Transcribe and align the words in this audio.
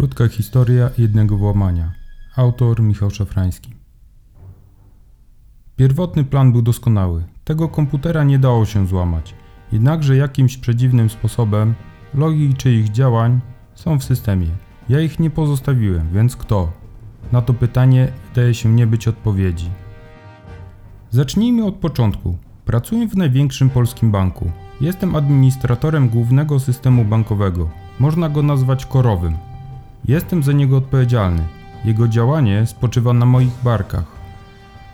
Krótka 0.00 0.28
historia 0.28 0.90
jednego 0.98 1.36
włamania. 1.36 1.92
Autor 2.36 2.82
Michał 2.82 3.10
Szafrański. 3.10 3.70
Pierwotny 5.76 6.24
plan 6.24 6.52
był 6.52 6.62
doskonały. 6.62 7.24
Tego 7.44 7.68
komputera 7.68 8.24
nie 8.24 8.38
dało 8.38 8.66
się 8.66 8.86
złamać. 8.86 9.34
Jednakże 9.72 10.16
jakimś 10.16 10.56
przedziwnym 10.56 11.10
sposobem 11.10 11.74
logi 12.14 12.54
czyich 12.54 12.90
działań 12.90 13.40
są 13.74 13.98
w 13.98 14.04
systemie. 14.04 14.48
Ja 14.88 15.00
ich 15.00 15.18
nie 15.18 15.30
pozostawiłem, 15.30 16.08
więc 16.12 16.36
kto? 16.36 16.72
Na 17.32 17.42
to 17.42 17.54
pytanie 17.54 18.12
wydaje 18.28 18.54
się 18.54 18.68
nie 18.68 18.86
być 18.86 19.08
odpowiedzi. 19.08 19.70
Zacznijmy 21.10 21.64
od 21.64 21.74
początku. 21.74 22.38
Pracuję 22.64 23.08
w 23.08 23.16
największym 23.16 23.70
polskim 23.70 24.10
banku. 24.10 24.50
Jestem 24.80 25.16
administratorem 25.16 26.08
głównego 26.08 26.60
systemu 26.60 27.04
bankowego. 27.04 27.70
Można 27.98 28.28
go 28.28 28.42
nazwać 28.42 28.86
korowym. 28.86 29.49
Jestem 30.10 30.42
za 30.42 30.52
niego 30.52 30.76
odpowiedzialny. 30.76 31.42
Jego 31.84 32.08
działanie 32.08 32.66
spoczywa 32.66 33.12
na 33.12 33.26
moich 33.26 33.62
barkach. 33.64 34.04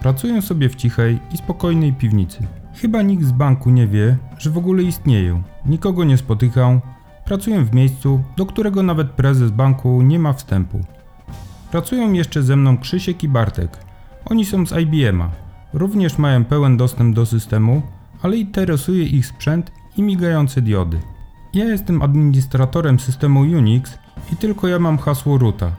Pracuję 0.01 0.43
sobie 0.43 0.69
w 0.69 0.75
cichej 0.75 1.19
i 1.33 1.37
spokojnej 1.37 1.93
piwnicy. 1.93 2.47
Chyba 2.75 3.03
nikt 3.03 3.25
z 3.25 3.33
banku 3.33 3.71
nie 3.71 3.87
wie, 3.87 4.17
że 4.39 4.51
w 4.51 4.59
ogóle 4.59 4.83
istnieję. 4.83 5.43
Nikogo 5.67 6.05
nie 6.05 6.17
spotykam. 6.17 6.81
Pracuję 7.25 7.65
w 7.65 7.75
miejscu, 7.75 8.23
do 8.37 8.47
którego 8.47 8.83
nawet 8.83 9.11
prezes 9.11 9.51
banku 9.51 10.03
nie 10.03 10.19
ma 10.19 10.33
wstępu. 10.33 10.81
Pracują 11.71 12.13
jeszcze 12.13 12.43
ze 12.43 12.57
mną 12.57 12.79
Krzysiek 12.79 13.23
i 13.25 13.29
Bartek. 13.29 13.79
Oni 14.25 14.45
są 14.45 14.67
z 14.67 14.73
IBM-a. 14.73 15.31
Również 15.73 16.19
mają 16.19 16.45
pełen 16.45 16.77
dostęp 16.77 17.15
do 17.15 17.27
systemu, 17.27 17.83
ale 18.23 18.37
interesuje 18.37 19.05
ich 19.05 19.27
sprzęt 19.27 19.73
i 19.97 20.03
migające 20.03 20.63
diody. 20.63 21.01
Ja 21.55 21.65
jestem 21.65 22.03
administratorem 22.03 23.01
systemu 23.01 23.41
Unix 23.41 23.99
i 24.33 24.37
tylko 24.37 24.69
ja 24.69 24.79
mam 24.79 24.99
hasło 24.99 25.39
roota. 25.39 25.73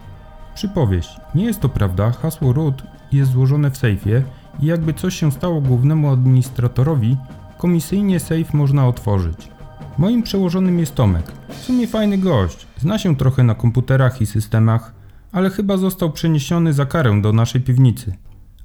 Przypowieść. 0.55 1.09
Nie 1.35 1.45
jest 1.45 1.59
to 1.59 1.69
prawda, 1.69 2.11
hasło 2.11 2.53
root 2.53 2.83
jest 3.11 3.31
złożone 3.31 3.71
w 3.71 3.77
sejfie 3.77 4.23
i 4.59 4.65
jakby 4.65 4.93
coś 4.93 5.15
się 5.15 5.31
stało 5.31 5.61
głównemu 5.61 6.11
administratorowi, 6.11 7.17
komisyjnie 7.57 8.19
sejf 8.19 8.53
można 8.53 8.87
otworzyć. 8.87 9.49
Moim 9.97 10.23
przełożonym 10.23 10.79
jest 10.79 10.95
Tomek. 10.95 11.31
W 11.49 11.55
sumie 11.55 11.87
fajny 11.87 12.17
gość, 12.17 12.67
zna 12.77 12.97
się 12.97 13.15
trochę 13.15 13.43
na 13.43 13.55
komputerach 13.55 14.21
i 14.21 14.25
systemach, 14.25 14.93
ale 15.31 15.49
chyba 15.49 15.77
został 15.77 16.11
przeniesiony 16.11 16.73
za 16.73 16.85
karę 16.85 17.21
do 17.21 17.33
naszej 17.33 17.61
piwnicy. 17.61 18.15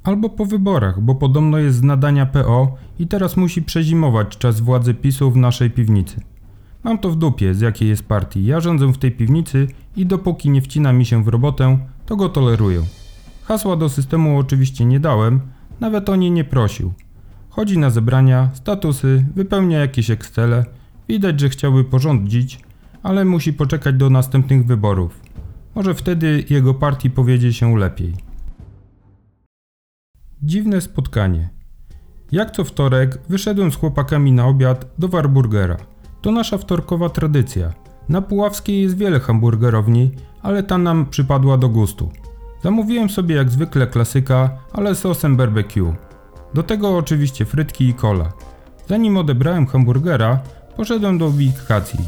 Albo 0.04 0.28
po 0.28 0.46
wyborach, 0.46 1.00
bo 1.00 1.14
podobno 1.14 1.58
jest 1.58 1.78
z 1.78 1.82
nadania 1.82 2.26
PO 2.26 2.74
i 2.98 3.06
teraz 3.06 3.36
musi 3.36 3.62
przezimować 3.62 4.38
czas 4.38 4.60
władzy 4.60 4.94
PiSu 4.94 5.30
w 5.30 5.36
naszej 5.36 5.70
piwnicy. 5.70 6.20
Mam 6.84 6.98
to 6.98 7.10
w 7.10 7.16
dupie, 7.16 7.54
z 7.54 7.60
jakiej 7.60 7.88
jest 7.88 8.08
partii. 8.08 8.44
Ja 8.44 8.60
rządzę 8.60 8.92
w 8.92 8.98
tej 8.98 9.12
piwnicy 9.12 9.66
i 9.96 10.06
dopóki 10.06 10.50
nie 10.50 10.62
wcina 10.62 10.92
mi 10.92 11.06
się 11.06 11.24
w 11.24 11.28
robotę, 11.28 11.78
to 12.06 12.16
go 12.16 12.28
toleruję. 12.28 12.82
Hasła 13.44 13.76
do 13.76 13.88
systemu 13.88 14.38
oczywiście 14.38 14.84
nie 14.84 15.00
dałem, 15.00 15.40
nawet 15.80 16.08
o 16.08 16.16
nie 16.16 16.30
nie 16.30 16.44
prosił. 16.44 16.92
Chodzi 17.48 17.78
na 17.78 17.90
zebrania, 17.90 18.50
statusy, 18.52 19.24
wypełnia 19.34 19.78
jakieś 19.78 20.10
Excele. 20.10 20.64
Widać, 21.08 21.40
że 21.40 21.48
chciałby 21.48 21.84
porządzić, 21.84 22.60
ale 23.02 23.24
musi 23.24 23.52
poczekać 23.52 23.94
do 23.94 24.10
następnych 24.10 24.66
wyborów. 24.66 25.20
Może 25.74 25.94
wtedy 25.94 26.44
jego 26.50 26.74
partii 26.74 27.10
powiedzie 27.10 27.52
się 27.52 27.78
lepiej. 27.78 28.14
Dziwne 30.42 30.80
spotkanie. 30.80 31.48
Jak 32.32 32.50
co 32.50 32.64
wtorek 32.64 33.18
wyszedłem 33.28 33.72
z 33.72 33.76
chłopakami 33.76 34.32
na 34.32 34.46
obiad 34.46 34.86
do 34.98 35.08
Warburgera. 35.08 35.76
To 36.22 36.32
nasza 36.32 36.58
wtorkowa 36.58 37.08
tradycja. 37.08 37.72
Na 38.08 38.22
Puławskiej 38.22 38.82
jest 38.82 38.96
wiele 38.96 39.20
hamburgerowni, 39.20 40.10
ale 40.42 40.62
ta 40.62 40.78
nam 40.78 41.06
przypadła 41.06 41.58
do 41.58 41.68
gustu. 41.68 42.10
Zamówiłem 42.62 43.10
sobie 43.10 43.34
jak 43.34 43.50
zwykle 43.50 43.86
klasyka, 43.86 44.50
ale 44.72 44.94
sosem 44.94 45.36
barbecue. 45.36 45.94
Do 46.54 46.62
tego 46.62 46.96
oczywiście 46.96 47.44
frytki 47.44 47.88
i 47.88 47.94
cola. 47.94 48.32
Zanim 48.88 49.16
odebrałem 49.16 49.66
hamburgera, 49.66 50.40
poszedłem 50.76 51.18
do 51.18 51.26
ubikacji. 51.26 52.00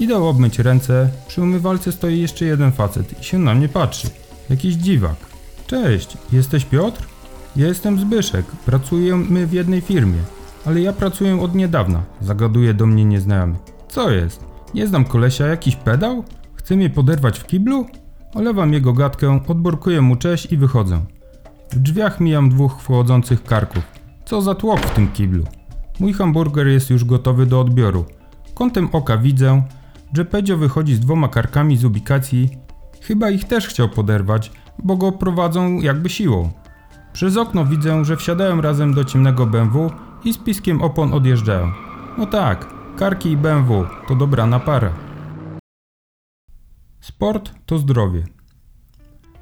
Idę 0.00 0.16
obmyć 0.16 0.58
ręce, 0.58 1.10
przy 1.28 1.42
umywalce 1.42 1.92
stoi 1.92 2.20
jeszcze 2.20 2.44
jeden 2.44 2.72
facet 2.72 3.20
i 3.20 3.24
się 3.24 3.38
na 3.38 3.54
mnie 3.54 3.68
patrzy. 3.68 4.08
Jakiś 4.50 4.74
dziwak. 4.74 5.16
Cześć, 5.66 6.16
jesteś 6.32 6.64
Piotr? 6.64 7.02
Ja 7.56 7.66
jestem 7.66 8.00
Zbyszek, 8.00 8.46
pracujemy 8.46 9.46
w 9.46 9.52
jednej 9.52 9.80
firmie, 9.80 10.18
ale 10.66 10.80
ja 10.80 10.92
pracuję 10.92 11.40
od 11.40 11.54
niedawna, 11.54 12.02
zagaduje 12.20 12.74
do 12.74 12.86
mnie 12.86 13.04
nieznajomy. 13.04 13.54
Co 13.88 14.10
jest? 14.10 14.44
Nie 14.74 14.86
znam 14.86 15.04
kolesia, 15.04 15.46
jakiś 15.46 15.76
pedał? 15.76 16.24
Chce 16.54 16.76
mnie 16.76 16.90
poderwać 16.90 17.38
w 17.38 17.46
kiblu? 17.46 17.86
Olewam 18.34 18.72
jego 18.72 18.92
gadkę, 18.92 19.40
odborkuję 19.48 20.00
mu 20.00 20.16
cześć 20.16 20.52
i 20.52 20.56
wychodzę. 20.56 21.00
W 21.70 21.78
drzwiach 21.78 22.20
mijam 22.20 22.50
dwóch 22.50 22.80
wchodzących 22.82 23.44
karków. 23.44 23.82
Co 24.24 24.42
za 24.42 24.54
tłok 24.54 24.80
w 24.80 24.94
tym 24.94 25.08
kiblu? 25.08 25.44
Mój 26.00 26.12
hamburger 26.12 26.66
jest 26.66 26.90
już 26.90 27.04
gotowy 27.04 27.46
do 27.46 27.60
odbioru. 27.60 28.04
Kątem 28.54 28.88
oka 28.92 29.18
widzę, 29.18 29.62
że 30.12 30.24
Pedzio 30.24 30.56
wychodzi 30.56 30.94
z 30.94 31.00
dwoma 31.00 31.28
karkami 31.28 31.76
z 31.76 31.84
ubikacji. 31.84 32.50
Chyba 33.00 33.30
ich 33.30 33.44
też 33.44 33.68
chciał 33.68 33.88
poderwać, 33.88 34.52
bo 34.82 34.96
go 34.96 35.12
prowadzą 35.12 35.80
jakby 35.80 36.08
siłą. 36.08 36.50
Przez 37.12 37.36
okno 37.36 37.64
widzę, 37.64 38.04
że 38.04 38.16
wsiadają 38.16 38.60
razem 38.60 38.94
do 38.94 39.04
ciemnego 39.04 39.46
BMW 39.46 39.90
i 40.26 40.32
z 40.32 40.38
piskiem 40.38 40.82
opon 40.82 41.12
odjeżdżają. 41.14 41.72
No 42.18 42.26
tak, 42.26 42.74
karki 42.96 43.30
i 43.30 43.36
BMW 43.36 43.86
to 44.08 44.14
dobrana 44.14 44.60
para. 44.60 44.92
Sport 47.00 47.50
to 47.66 47.78
zdrowie. 47.78 48.24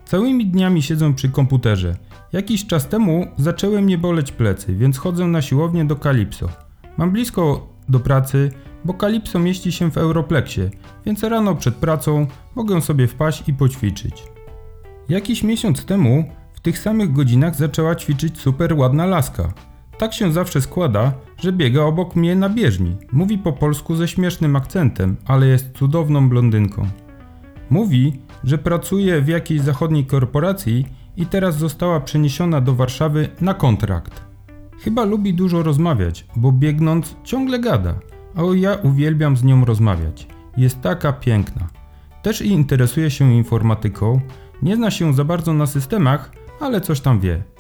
Całymi 0.05 0.47
dniami 0.47 0.83
siedzę 0.83 1.15
przy 1.15 1.31
komputerze. 1.31 1.97
Jakiś 2.33 2.67
czas 2.67 2.89
temu 2.89 3.27
zaczęły 3.37 3.83
mnie 3.83 3.99
boleć 3.99 4.33
plecy, 4.33 4.75
więc 4.75 4.99
chodzę 4.99 5.27
na 5.27 5.43
siłownię 5.43 5.85
do 5.85 5.97
Kalipso. 5.97 6.49
Mam 6.97 7.11
blisko 7.11 7.69
do 7.89 8.01
pracy, 8.01 8.51
bo 8.85 8.95
Kalipso 8.95 9.39
mieści 9.39 9.73
się 9.73 9.91
w 9.91 9.99
Europlexie, 9.99 10.71
więc 11.07 11.23
rano 11.23 11.55
przed 11.55 11.75
pracą 11.75 12.27
mogę 12.55 12.83
sobie 12.83 13.07
wpaść 13.07 13.49
i 13.49 13.55
poćwiczyć. 13.55 14.25
Jakiś 15.09 15.43
miesiąc 15.43 15.85
temu 15.85 16.25
w 16.55 16.61
tych 16.61 16.79
samych 16.79 17.13
godzinach 17.13 17.55
zaczęła 17.55 17.95
ćwiczyć 17.95 18.39
super 18.39 18.75
ładna 18.75 19.07
laska. 19.07 19.53
Tak 19.99 20.15
się 20.15 20.33
zawsze 20.33 20.61
składa, 20.61 21.13
że 21.39 21.53
biega 21.53 21.83
obok 21.83 22.17
mnie 22.17 22.37
na 22.37 22.49
bieżni. 22.49 22.97
Mówi 23.13 23.39
po 23.39 23.53
polsku 23.53 23.97
ze 23.97 24.09
śmiesznym 24.09 24.57
akcentem, 24.57 25.17
ale 25.27 25.47
jest 25.47 25.73
cudowną 25.73 26.29
blondynką. 26.29 26.87
Mówi, 27.71 28.21
że 28.45 28.59
pracuje 28.59 29.21
w 29.21 29.29
jakiejś 29.29 29.61
zachodniej 29.61 30.07
korporacji 30.07 30.87
i 31.17 31.27
teraz 31.27 31.59
została 31.59 32.01
przeniesiona 32.01 32.61
do 32.61 32.75
Warszawy 32.75 33.29
na 33.41 33.55
kontrakt. 33.55 34.25
Chyba 34.81 35.05
lubi 35.05 35.35
dużo 35.35 35.63
rozmawiać, 35.63 36.27
bo 36.37 36.53
biegnąc 36.53 37.17
ciągle 37.25 37.59
gada, 37.59 37.95
a 38.35 38.41
ja 38.57 38.75
uwielbiam 38.75 39.37
z 39.37 39.45
nią 39.45 39.65
rozmawiać. 39.65 40.27
Jest 40.57 40.81
taka 40.81 41.13
piękna. 41.13 41.69
Też 42.23 42.43
i 42.43 42.49
interesuje 42.49 43.11
się 43.11 43.33
informatyką, 43.33 44.21
nie 44.63 44.77
zna 44.77 44.91
się 44.91 45.15
za 45.15 45.25
bardzo 45.25 45.53
na 45.53 45.67
systemach, 45.67 46.33
ale 46.61 46.81
coś 46.81 47.01
tam 47.01 47.21
wie. 47.21 47.54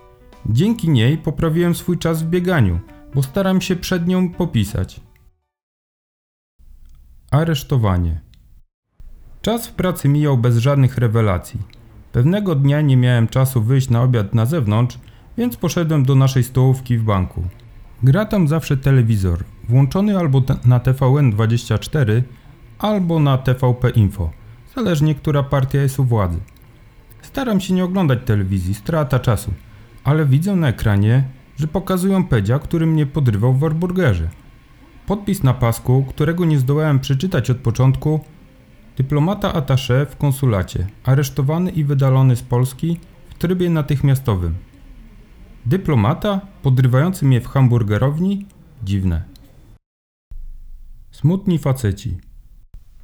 Dzięki 0.46 0.88
niej 0.88 1.18
poprawiłem 1.18 1.74
swój 1.74 1.98
czas 1.98 2.22
w 2.22 2.26
bieganiu, 2.26 2.80
bo 3.14 3.22
staram 3.22 3.60
się 3.60 3.76
przed 3.76 4.06
nią 4.06 4.30
popisać. 4.30 5.00
Aresztowanie. 7.30 8.20
Czas 9.42 9.66
w 9.66 9.72
pracy 9.72 10.08
mijał 10.08 10.38
bez 10.38 10.56
żadnych 10.56 10.98
rewelacji. 10.98 11.60
Pewnego 12.12 12.54
dnia 12.54 12.80
nie 12.80 12.96
miałem 12.96 13.28
czasu 13.28 13.62
wyjść 13.62 13.90
na 13.90 14.02
obiad 14.02 14.34
na 14.34 14.46
zewnątrz, 14.46 14.98
więc 15.38 15.56
poszedłem 15.56 16.04
do 16.04 16.14
naszej 16.14 16.44
stołówki 16.44 16.98
w 16.98 17.04
banku. 17.04 17.44
Gra 18.02 18.26
tam 18.26 18.48
zawsze 18.48 18.76
telewizor, 18.76 19.44
włączony 19.68 20.18
albo 20.18 20.42
na 20.64 20.78
TVN24, 20.78 22.22
albo 22.78 23.20
na 23.20 23.38
TVP 23.38 23.90
Info, 23.90 24.30
zależnie 24.76 25.14
która 25.14 25.42
partia 25.42 25.82
jest 25.82 25.98
u 25.98 26.04
władzy. 26.04 26.38
Staram 27.22 27.60
się 27.60 27.74
nie 27.74 27.84
oglądać 27.84 28.18
telewizji, 28.24 28.74
strata 28.74 29.18
czasu, 29.18 29.50
ale 30.04 30.26
widzę 30.26 30.56
na 30.56 30.68
ekranie, 30.68 31.24
że 31.56 31.66
pokazują 31.66 32.24
pedzia, 32.24 32.58
który 32.58 32.86
mnie 32.86 33.06
podrywał 33.06 33.52
w 33.52 33.58
Warburgerze. 33.58 34.28
Podpis 35.06 35.42
na 35.42 35.54
pasku, 35.54 36.04
którego 36.08 36.44
nie 36.44 36.58
zdołałem 36.58 37.00
przeczytać 37.00 37.50
od 37.50 37.56
początku, 37.56 38.20
Dyplomata 38.96 39.52
attaché 39.52 40.06
w 40.06 40.16
konsulacie, 40.16 40.86
aresztowany 41.04 41.70
i 41.70 41.84
wydalony 41.84 42.36
z 42.36 42.42
Polski 42.42 43.00
w 43.28 43.34
trybie 43.34 43.70
natychmiastowym. 43.70 44.54
Dyplomata 45.66 46.40
podrywający 46.62 47.24
mnie 47.24 47.40
w 47.40 47.48
hamburgerowni? 47.48 48.46
Dziwne. 48.82 49.24
Smutni 51.10 51.58
faceci. 51.58 52.18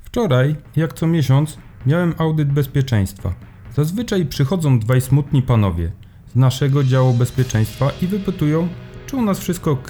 Wczoraj, 0.00 0.56
jak 0.76 0.92
co 0.92 1.06
miesiąc, 1.06 1.58
miałem 1.86 2.14
audyt 2.18 2.52
bezpieczeństwa. 2.52 3.34
Zazwyczaj 3.74 4.26
przychodzą 4.26 4.78
dwaj 4.78 5.00
smutni 5.00 5.42
panowie 5.42 5.92
z 6.32 6.36
naszego 6.36 6.84
działu 6.84 7.14
bezpieczeństwa 7.14 7.90
i 8.02 8.06
wypytują, 8.06 8.68
czy 9.06 9.16
u 9.16 9.22
nas 9.22 9.38
wszystko 9.38 9.70
ok. 9.70 9.88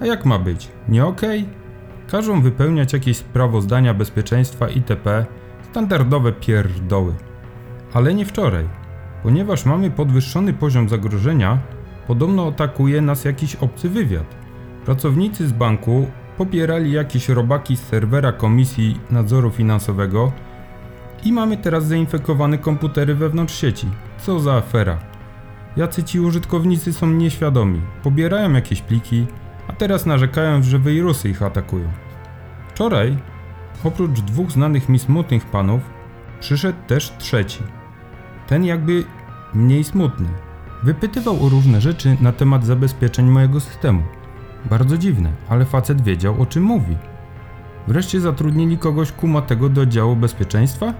A 0.00 0.06
jak 0.06 0.24
ma 0.24 0.38
być? 0.38 0.68
Nie 0.88 1.06
ok? 1.06 1.20
Każą 2.10 2.42
wypełniać 2.42 2.92
jakieś 2.92 3.16
sprawozdania 3.16 3.94
bezpieczeństwa 3.94 4.68
itp. 4.68 5.26
Standardowe 5.70 6.32
pierdoły. 6.32 7.14
Ale 7.92 8.14
nie 8.14 8.26
wczoraj. 8.26 8.68
Ponieważ 9.22 9.64
mamy 9.64 9.90
podwyższony 9.90 10.52
poziom 10.52 10.88
zagrożenia, 10.88 11.58
podobno 12.06 12.48
atakuje 12.48 13.00
nas 13.00 13.24
jakiś 13.24 13.56
obcy 13.56 13.88
wywiad. 13.88 14.36
Pracownicy 14.84 15.48
z 15.48 15.52
banku 15.52 16.06
popierali 16.36 16.92
jakieś 16.92 17.28
robaki 17.28 17.76
z 17.76 17.82
serwera 17.82 18.32
Komisji 18.32 19.00
Nadzoru 19.10 19.50
Finansowego 19.50 20.32
i 21.24 21.32
mamy 21.32 21.56
teraz 21.56 21.86
zainfekowane 21.86 22.58
komputery 22.58 23.14
wewnątrz 23.14 23.54
sieci. 23.54 23.86
Co 24.18 24.40
za 24.40 24.54
afera. 24.54 25.17
Jacy 25.78 26.04
ci 26.04 26.20
użytkownicy 26.20 26.92
są 26.92 27.06
nieświadomi, 27.06 27.80
pobierają 28.02 28.52
jakieś 28.52 28.82
pliki, 28.82 29.26
a 29.68 29.72
teraz 29.72 30.06
narzekają, 30.06 30.62
że 30.62 30.78
wirusy 30.78 31.28
ich 31.28 31.42
atakują. 31.42 31.88
Wczoraj, 32.68 33.16
oprócz 33.84 34.20
dwóch 34.20 34.50
znanych 34.50 34.88
mi 34.88 34.98
smutnych 34.98 35.46
panów, 35.46 35.80
przyszedł 36.40 36.78
też 36.86 37.12
trzeci. 37.18 37.62
Ten 38.46 38.64
jakby 38.64 39.04
mniej 39.54 39.84
smutny. 39.84 40.28
Wypytywał 40.82 41.46
o 41.46 41.48
różne 41.48 41.80
rzeczy 41.80 42.16
na 42.20 42.32
temat 42.32 42.64
zabezpieczeń 42.64 43.26
mojego 43.26 43.60
systemu. 43.60 44.02
Bardzo 44.70 44.98
dziwne, 44.98 45.32
ale 45.48 45.64
facet 45.64 46.02
wiedział 46.02 46.42
o 46.42 46.46
czym 46.46 46.62
mówi. 46.62 46.96
Wreszcie 47.88 48.20
zatrudnili 48.20 48.78
kogoś 48.78 49.12
kumatego 49.12 49.68
do 49.68 49.86
działu 49.86 50.16
bezpieczeństwa? 50.16 50.94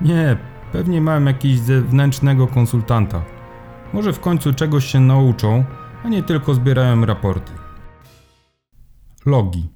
Nie, 0.00 0.36
pewnie 0.72 1.00
miałem 1.00 1.26
jakiegoś 1.26 1.58
zewnętrznego 1.58 2.46
konsultanta. 2.46 3.39
Może 3.92 4.12
w 4.12 4.20
końcu 4.20 4.54
czegoś 4.54 4.84
się 4.84 5.00
nauczą, 5.00 5.64
a 6.04 6.08
nie 6.08 6.22
tylko 6.22 6.54
zbierają 6.54 7.06
raporty. 7.06 7.52
Logi. 9.26 9.68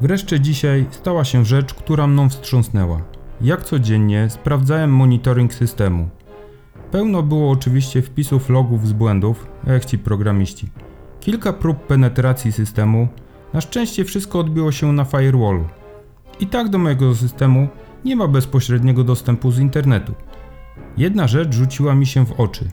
Wreszcie 0.00 0.40
dzisiaj 0.40 0.86
stała 0.90 1.24
się 1.24 1.44
rzecz, 1.44 1.74
która 1.74 2.06
mną 2.06 2.28
wstrząsnęła. 2.28 3.02
Jak 3.40 3.64
codziennie 3.64 4.30
sprawdzałem 4.30 4.92
monitoring 4.92 5.54
systemu. 5.54 6.08
Pełno 6.90 7.22
było 7.22 7.50
oczywiście 7.50 8.02
wpisów 8.02 8.48
logów 8.48 8.88
z 8.88 8.92
błędów, 8.92 9.46
jak 9.66 9.84
ci 9.84 9.98
programiści. 9.98 10.68
Kilka 11.20 11.52
prób 11.52 11.86
penetracji 11.86 12.52
systemu. 12.52 13.08
Na 13.52 13.60
szczęście 13.60 14.04
wszystko 14.04 14.38
odbiło 14.38 14.72
się 14.72 14.92
na 14.92 15.04
firewallu. 15.04 15.64
I 16.40 16.46
tak 16.46 16.68
do 16.68 16.78
mojego 16.78 17.14
systemu 17.14 17.68
nie 18.04 18.16
ma 18.16 18.28
bezpośredniego 18.28 19.04
dostępu 19.04 19.50
z 19.50 19.58
internetu. 19.58 20.14
Jedna 20.96 21.28
rzecz 21.28 21.54
rzuciła 21.54 21.94
mi 21.94 22.06
się 22.06 22.26
w 22.26 22.40
oczy. 22.40 22.70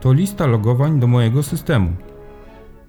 To 0.00 0.12
lista 0.12 0.46
logowań 0.46 1.00
do 1.00 1.06
mojego 1.06 1.42
systemu. 1.42 1.92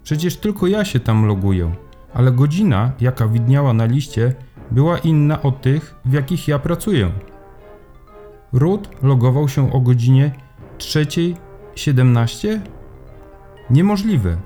Przecież 0.02 0.36
tylko 0.36 0.66
ja 0.66 0.84
się 0.84 1.00
tam 1.00 1.26
loguję, 1.26 1.72
ale 2.14 2.32
godzina, 2.32 2.92
jaka 3.00 3.28
widniała 3.28 3.72
na 3.72 3.84
liście, 3.84 4.34
była 4.70 4.98
inna 4.98 5.42
od 5.42 5.62
tych, 5.62 5.94
w 6.04 6.12
jakich 6.12 6.48
ja 6.48 6.58
pracuję. 6.58 7.10
Root 8.52 9.02
logował 9.02 9.48
się 9.48 9.72
o 9.72 9.80
godzinie 9.80 10.32
3.17? 10.78 12.60
Niemożliwe. 13.70 14.36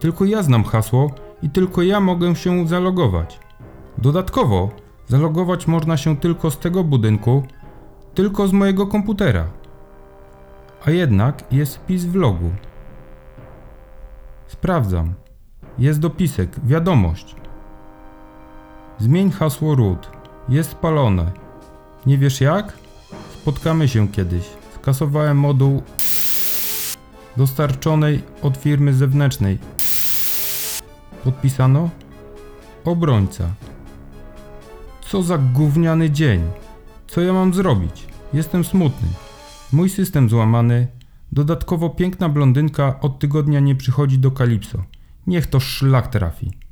Tylko 0.00 0.24
ja 0.24 0.42
znam 0.42 0.64
hasło 0.64 1.10
i 1.42 1.50
tylko 1.50 1.82
ja 1.82 2.00
mogę 2.00 2.36
się 2.36 2.68
zalogować. 2.68 3.40
Dodatkowo, 3.98 4.70
zalogować 5.08 5.66
można 5.66 5.96
się 5.96 6.16
tylko 6.16 6.50
z 6.50 6.58
tego 6.58 6.84
budynku, 6.84 7.42
tylko 8.14 8.48
z 8.48 8.52
mojego 8.52 8.86
komputera. 8.86 9.48
A 10.86 10.90
jednak 10.90 11.44
jest 11.52 11.76
wpis 11.76 12.04
w 12.04 12.14
logu. 12.14 12.50
Sprawdzam. 14.46 15.14
Jest 15.78 16.00
dopisek, 16.00 16.50
wiadomość. 16.64 17.36
Zmień 18.98 19.30
hasło 19.30 19.74
root. 19.74 20.10
Jest 20.48 20.70
spalone. 20.70 21.32
Nie 22.06 22.18
wiesz 22.18 22.40
jak? 22.40 22.72
Spotkamy 23.34 23.88
się 23.88 24.08
kiedyś. 24.08 24.50
Skasowałem 24.74 25.38
moduł 25.38 25.82
dostarczonej 27.36 28.22
od 28.42 28.56
firmy 28.56 28.94
zewnętrznej. 28.94 29.58
Podpisano? 31.24 31.90
Obrońca. 32.84 33.44
Co 35.00 35.22
za 35.22 35.38
gówniany 35.38 36.10
dzień. 36.10 36.50
Co 37.06 37.20
ja 37.20 37.32
mam 37.32 37.54
zrobić? 37.54 38.06
Jestem 38.32 38.64
smutny. 38.64 39.08
Mój 39.72 39.90
system 39.90 40.28
złamany. 40.28 40.86
Dodatkowo 41.32 41.90
piękna 41.90 42.28
blondynka 42.28 43.00
od 43.00 43.18
tygodnia 43.18 43.60
nie 43.60 43.74
przychodzi 43.74 44.18
do 44.18 44.30
Kalipso. 44.30 44.84
Niech 45.26 45.46
to 45.46 45.60
szlak 45.60 46.08
trafi. 46.08 46.63